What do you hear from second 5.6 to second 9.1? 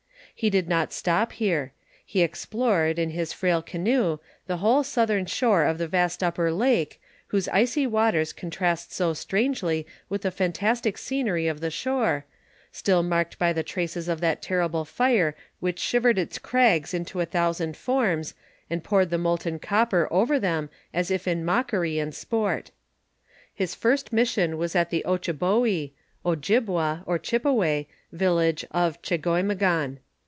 of the vast upper lake, whose icy waters contrast